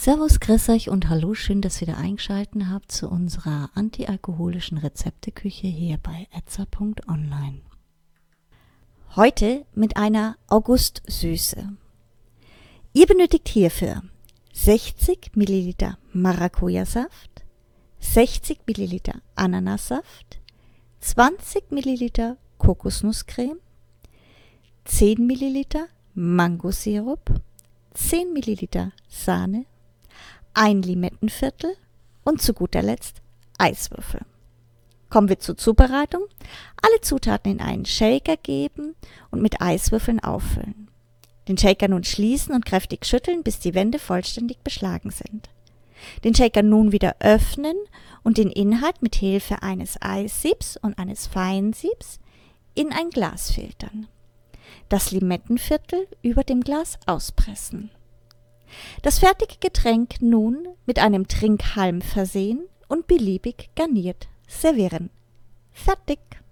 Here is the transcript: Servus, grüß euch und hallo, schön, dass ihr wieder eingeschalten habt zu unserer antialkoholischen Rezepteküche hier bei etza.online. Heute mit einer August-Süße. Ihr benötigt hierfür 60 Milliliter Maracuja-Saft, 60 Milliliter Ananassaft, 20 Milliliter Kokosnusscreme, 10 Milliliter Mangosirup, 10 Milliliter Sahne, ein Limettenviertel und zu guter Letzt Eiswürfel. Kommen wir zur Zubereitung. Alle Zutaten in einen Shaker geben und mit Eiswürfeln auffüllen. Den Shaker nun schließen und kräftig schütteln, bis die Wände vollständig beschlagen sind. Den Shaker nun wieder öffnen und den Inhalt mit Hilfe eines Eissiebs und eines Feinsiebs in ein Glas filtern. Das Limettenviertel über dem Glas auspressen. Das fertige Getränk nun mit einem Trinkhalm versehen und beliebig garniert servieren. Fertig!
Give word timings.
Servus, 0.00 0.38
grüß 0.38 0.68
euch 0.68 0.90
und 0.90 1.08
hallo, 1.08 1.34
schön, 1.34 1.60
dass 1.60 1.82
ihr 1.82 1.88
wieder 1.88 1.98
eingeschalten 1.98 2.70
habt 2.70 2.92
zu 2.92 3.08
unserer 3.08 3.68
antialkoholischen 3.74 4.78
Rezepteküche 4.78 5.66
hier 5.66 5.98
bei 5.98 6.28
etza.online. 6.30 7.62
Heute 9.16 9.66
mit 9.74 9.96
einer 9.96 10.36
August-Süße. 10.46 11.72
Ihr 12.92 13.06
benötigt 13.06 13.48
hierfür 13.48 14.04
60 14.52 15.32
Milliliter 15.34 15.98
Maracuja-Saft, 16.12 17.44
60 17.98 18.60
Milliliter 18.68 19.20
Ananassaft, 19.34 20.38
20 21.00 21.72
Milliliter 21.72 22.36
Kokosnusscreme, 22.58 23.58
10 24.84 25.26
Milliliter 25.26 25.88
Mangosirup, 26.14 27.32
10 27.94 28.32
Milliliter 28.32 28.92
Sahne, 29.08 29.66
ein 30.58 30.82
Limettenviertel 30.82 31.76
und 32.24 32.42
zu 32.42 32.52
guter 32.52 32.82
Letzt 32.82 33.22
Eiswürfel. 33.58 34.22
Kommen 35.08 35.28
wir 35.28 35.38
zur 35.38 35.56
Zubereitung. 35.56 36.22
Alle 36.82 37.00
Zutaten 37.00 37.52
in 37.52 37.60
einen 37.60 37.86
Shaker 37.86 38.36
geben 38.36 38.96
und 39.30 39.40
mit 39.40 39.62
Eiswürfeln 39.62 40.18
auffüllen. 40.18 40.90
Den 41.46 41.56
Shaker 41.56 41.86
nun 41.86 42.02
schließen 42.02 42.54
und 42.56 42.66
kräftig 42.66 43.06
schütteln, 43.06 43.44
bis 43.44 43.60
die 43.60 43.74
Wände 43.74 44.00
vollständig 44.00 44.58
beschlagen 44.64 45.10
sind. 45.10 45.48
Den 46.24 46.34
Shaker 46.34 46.64
nun 46.64 46.90
wieder 46.90 47.14
öffnen 47.20 47.76
und 48.24 48.36
den 48.36 48.50
Inhalt 48.50 49.00
mit 49.00 49.14
Hilfe 49.14 49.62
eines 49.62 50.02
Eissiebs 50.02 50.76
und 50.76 50.98
eines 50.98 51.28
Feinsiebs 51.28 52.18
in 52.74 52.92
ein 52.92 53.10
Glas 53.10 53.52
filtern. 53.52 54.08
Das 54.88 55.12
Limettenviertel 55.12 56.08
über 56.20 56.42
dem 56.42 56.62
Glas 56.62 56.98
auspressen. 57.06 57.90
Das 59.08 59.20
fertige 59.20 59.54
Getränk 59.58 60.20
nun 60.20 60.68
mit 60.84 60.98
einem 60.98 61.28
Trinkhalm 61.28 62.02
versehen 62.02 62.68
und 62.88 63.06
beliebig 63.06 63.70
garniert 63.74 64.28
servieren. 64.46 65.08
Fertig! 65.72 66.18